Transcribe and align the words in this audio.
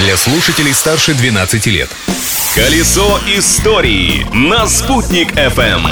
для 0.00 0.16
слушателей 0.16 0.72
старше 0.72 1.12
12 1.14 1.66
лет. 1.66 1.90
Колесо 2.54 3.20
истории 3.36 4.26
на 4.32 4.66
«Спутник 4.66 5.32
FM. 5.32 5.86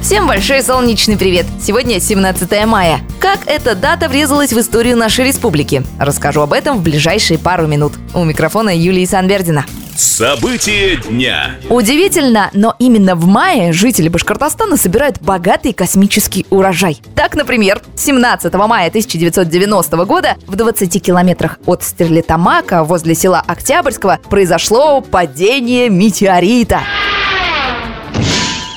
Всем 0.00 0.28
большой 0.28 0.62
солнечный 0.62 1.16
привет! 1.16 1.44
Сегодня 1.60 1.98
17 1.98 2.66
мая. 2.66 3.00
Как 3.18 3.40
эта 3.46 3.74
дата 3.74 4.08
врезалась 4.08 4.52
в 4.52 4.60
историю 4.60 4.96
нашей 4.96 5.24
республики? 5.24 5.82
Расскажу 5.98 6.42
об 6.42 6.52
этом 6.52 6.78
в 6.78 6.82
ближайшие 6.82 7.38
пару 7.38 7.66
минут. 7.66 7.94
У 8.14 8.22
микрофона 8.22 8.70
Юлии 8.70 9.04
Санбердина. 9.04 9.66
События 9.96 10.96
дня. 10.96 11.56
Удивительно, 11.70 12.50
но 12.52 12.74
именно 12.78 13.14
в 13.14 13.26
мае 13.26 13.72
жители 13.72 14.08
Башкортостана 14.08 14.76
собирают 14.76 15.22
богатый 15.22 15.72
космический 15.72 16.46
урожай. 16.50 17.00
Так, 17.14 17.34
например, 17.34 17.80
17 17.96 18.52
мая 18.54 18.88
1990 18.88 20.04
года 20.04 20.36
в 20.46 20.54
20 20.54 21.02
километрах 21.02 21.58
от 21.64 21.82
Стерлитамака 21.82 22.84
возле 22.84 23.14
села 23.14 23.42
Октябрьского 23.46 24.20
произошло 24.28 25.00
падение 25.00 25.88
метеорита. 25.88 26.80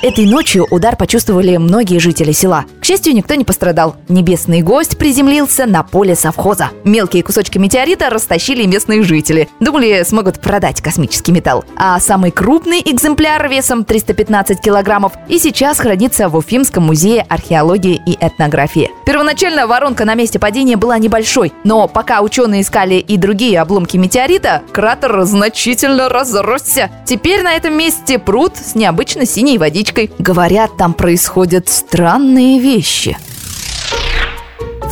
Этой 0.02 0.24
ночью 0.24 0.66
удар 0.70 0.96
почувствовали 0.96 1.58
многие 1.58 1.98
жители 1.98 2.32
села. 2.32 2.64
К 2.80 2.86
счастью, 2.86 3.14
никто 3.14 3.34
не 3.34 3.44
пострадал. 3.44 3.96
Небесный 4.08 4.62
гость 4.62 4.96
приземлился 4.96 5.66
на 5.66 5.82
поле 5.82 6.14
совхоза. 6.14 6.70
Мелкие 6.84 7.22
кусочки 7.22 7.58
метеорита 7.58 8.08
растащили 8.08 8.64
местные 8.64 9.02
жители. 9.02 9.50
Думали, 9.60 10.02
смогут 10.04 10.40
продать 10.40 10.80
космический 10.80 11.32
металл. 11.32 11.66
А 11.76 12.00
самый 12.00 12.30
крупный 12.30 12.80
экземпляр 12.80 13.46
весом 13.50 13.84
315 13.84 14.58
килограммов 14.58 15.12
и 15.28 15.38
сейчас 15.38 15.78
хранится 15.78 16.30
в 16.30 16.36
Уфимском 16.36 16.84
музее 16.84 17.26
археологии 17.28 18.00
и 18.06 18.16
этнографии. 18.18 18.90
Первоначально 19.04 19.66
воронка 19.66 20.06
на 20.06 20.14
месте 20.14 20.38
падения 20.38 20.78
была 20.78 20.96
небольшой, 20.96 21.52
но 21.62 21.88
пока 21.88 22.22
ученые 22.22 22.62
искали 22.62 22.94
и 22.94 23.18
другие 23.18 23.60
обломки 23.60 23.98
метеорита, 23.98 24.62
кратер 24.72 25.24
значительно 25.24 26.08
разросся. 26.08 26.90
Теперь 27.04 27.42
на 27.42 27.52
этом 27.52 27.76
месте 27.76 28.18
пруд 28.18 28.56
с 28.56 28.74
необычно 28.74 29.26
синей 29.26 29.58
водичкой. 29.58 29.89
Говорят, 30.18 30.76
там 30.76 30.94
происходят 30.94 31.68
странные 31.68 32.60
вещи. 32.60 33.16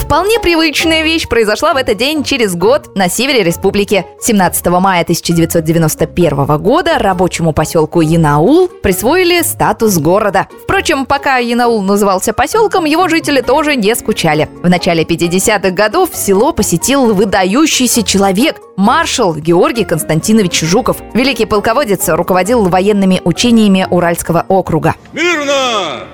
Вполне 0.08 0.40
привычная 0.40 1.02
вещь 1.02 1.28
произошла 1.28 1.74
в 1.74 1.76
этот 1.76 1.98
день 1.98 2.24
через 2.24 2.56
год 2.56 2.96
на 2.96 3.10
севере 3.10 3.42
республики. 3.42 4.06
17 4.22 4.66
мая 4.68 5.02
1991 5.02 6.56
года 6.56 6.98
рабочему 6.98 7.52
поселку 7.52 8.00
Янаул 8.00 8.68
присвоили 8.68 9.42
статус 9.42 9.98
города. 9.98 10.48
Впрочем, 10.62 11.04
пока 11.04 11.36
Янаул 11.36 11.82
назывался 11.82 12.32
поселком, 12.32 12.86
его 12.86 13.06
жители 13.08 13.42
тоже 13.42 13.76
не 13.76 13.94
скучали. 13.94 14.48
В 14.62 14.70
начале 14.70 15.02
50-х 15.02 15.72
годов 15.72 16.08
село 16.14 16.54
посетил 16.54 17.12
выдающийся 17.12 18.02
человек, 18.02 18.56
маршал 18.78 19.34
Георгий 19.34 19.84
Константинович 19.84 20.62
Жуков. 20.62 20.96
Великий 21.12 21.44
полководец 21.44 22.08
руководил 22.08 22.64
военными 22.64 23.20
учениями 23.24 23.86
Уральского 23.90 24.46
округа. 24.48 24.94
Мирно! 25.12 26.06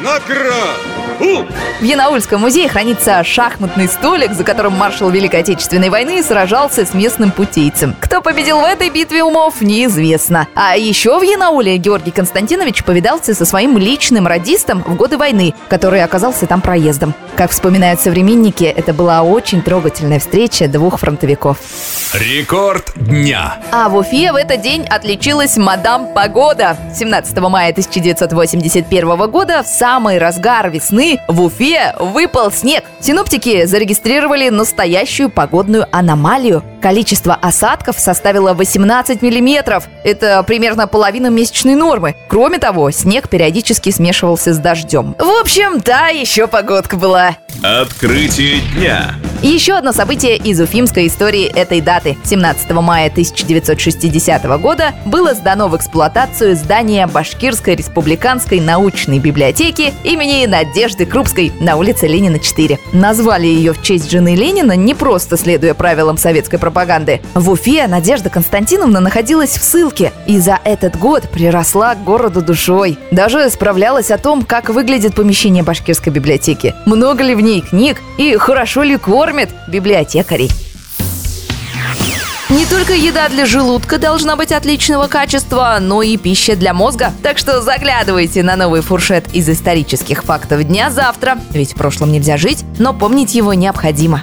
Наград! 0.00 0.96
В 1.80 1.82
Янаульском 1.82 2.40
музее 2.42 2.68
хранится 2.68 3.24
шахматный 3.24 3.88
столик, 3.88 4.32
за 4.32 4.44
которым 4.44 4.74
маршал 4.74 5.08
Великой 5.10 5.40
Отечественной 5.40 5.88
войны 5.88 6.22
сражался 6.22 6.84
с 6.84 6.92
местным 6.92 7.30
путейцем. 7.30 7.94
Кто 8.00 8.20
победил 8.20 8.60
в 8.60 8.64
этой 8.64 8.90
битве 8.90 9.22
умов, 9.22 9.60
неизвестно. 9.60 10.46
А 10.54 10.76
еще 10.76 11.18
в 11.18 11.22
Янауле 11.22 11.78
Георгий 11.78 12.10
Константинович 12.10 12.84
повидался 12.84 13.34
со 13.34 13.46
своим 13.46 13.78
личным 13.78 14.26
радистом 14.26 14.82
в 14.82 14.94
годы 14.96 15.16
войны, 15.16 15.54
который 15.68 16.02
оказался 16.02 16.46
там 16.46 16.60
проездом. 16.60 17.14
Как 17.36 17.50
вспоминают 17.50 18.00
современники, 18.00 18.64
это 18.64 18.92
была 18.92 19.22
очень 19.22 19.62
трогательная 19.62 20.18
встреча 20.18 20.68
двух 20.68 20.98
фронтовиков. 20.98 21.58
Рекорд 22.14 22.92
дня. 22.96 23.58
А 23.72 23.88
в 23.88 23.96
Уфе 23.96 24.32
в 24.32 24.36
этот 24.36 24.60
день 24.62 24.86
отличилась 24.88 25.56
мадам 25.56 26.12
Погода. 26.14 26.76
17 26.94 27.38
мая 27.40 27.70
1981 27.70 29.30
года, 29.30 29.62
в 29.62 29.66
самый 29.86 30.18
разгар 30.18 30.68
весны, 30.68 31.20
в 31.28 31.40
Уфе 31.42 31.94
выпал 32.00 32.50
снег. 32.50 32.82
Синоптики 32.98 33.66
зарегистрировали 33.66 34.48
настоящую 34.48 35.30
погодную 35.30 35.86
аномалию. 35.92 36.64
Количество 36.82 37.34
осадков 37.34 37.96
составило 37.96 38.52
18 38.52 39.22
миллиметров. 39.22 39.84
Это 40.02 40.42
примерно 40.42 40.88
половина 40.88 41.28
месячной 41.28 41.76
нормы. 41.76 42.16
Кроме 42.26 42.58
того, 42.58 42.90
снег 42.90 43.28
периодически 43.28 43.90
смешивался 43.90 44.54
с 44.54 44.58
дождем. 44.58 45.14
В 45.20 45.40
общем, 45.40 45.78
да, 45.78 46.08
еще 46.08 46.48
погодка 46.48 46.96
была. 46.96 47.36
Открытие 47.62 48.62
дня. 48.74 49.14
Еще 49.42 49.74
одно 49.74 49.92
событие 49.92 50.36
из 50.36 50.60
уфимской 50.60 51.06
истории 51.06 51.44
этой 51.44 51.80
даты. 51.80 52.16
17 52.24 52.70
мая 52.72 53.08
1960 53.08 54.44
года 54.60 54.94
было 55.04 55.34
сдано 55.34 55.68
в 55.68 55.76
эксплуатацию 55.76 56.56
здание 56.56 57.06
Башкирской 57.06 57.76
республиканской 57.76 58.60
научной 58.60 59.18
библиотеки 59.18 59.92
имени 60.04 60.46
Надежды 60.46 61.04
Крупской 61.04 61.52
на 61.60 61.76
улице 61.76 62.06
Ленина 62.06 62.38
4. 62.38 62.78
Назвали 62.92 63.46
ее 63.46 63.72
в 63.72 63.82
честь 63.82 64.10
жены 64.10 64.34
Ленина, 64.34 64.72
не 64.72 64.94
просто 64.94 65.36
следуя 65.36 65.74
правилам 65.74 66.16
советской 66.16 66.58
пропаганды. 66.58 67.20
В 67.34 67.50
Уфе 67.50 67.86
Надежда 67.88 68.30
Константиновна 68.30 69.00
находилась 69.00 69.58
в 69.58 69.62
ссылке 69.62 70.12
и 70.26 70.38
за 70.38 70.58
этот 70.64 70.98
год 70.98 71.28
приросла 71.30 71.94
к 71.94 72.02
городу 72.02 72.40
душой. 72.40 72.98
Даже 73.10 73.50
справлялась 73.50 74.10
о 74.10 74.18
том, 74.18 74.42
как 74.42 74.70
выглядит 74.70 75.14
помещение 75.14 75.62
Башкирской 75.62 76.12
библиотеки, 76.12 76.74
много 76.86 77.22
ли 77.22 77.34
в 77.34 77.40
ней 77.40 77.60
книг 77.60 78.00
и 78.16 78.36
хорошо 78.36 78.82
ли 78.82 78.96
кормят 79.26 79.50
библиотекарей. 79.66 80.52
Не 82.48 82.64
только 82.64 82.92
еда 82.92 83.28
для 83.28 83.44
желудка 83.44 83.98
должна 83.98 84.36
быть 84.36 84.52
отличного 84.52 85.08
качества, 85.08 85.78
но 85.80 86.00
и 86.00 86.16
пища 86.16 86.54
для 86.54 86.72
мозга. 86.72 87.12
Так 87.24 87.36
что 87.36 87.60
заглядывайте 87.60 88.44
на 88.44 88.54
новый 88.54 88.82
фуршет 88.82 89.24
из 89.34 89.48
исторических 89.48 90.22
фактов 90.22 90.62
дня 90.62 90.90
завтра. 90.90 91.38
Ведь 91.50 91.72
в 91.72 91.74
прошлом 91.74 92.12
нельзя 92.12 92.36
жить, 92.36 92.64
но 92.78 92.94
помнить 92.94 93.34
его 93.34 93.52
необходимо. 93.52 94.22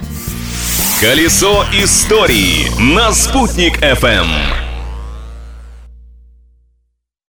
Колесо 1.02 1.66
истории 1.74 2.70
на 2.80 3.12
«Спутник 3.12 3.82
FM. 3.82 4.63